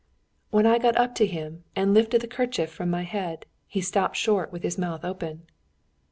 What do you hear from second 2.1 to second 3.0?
the kerchief from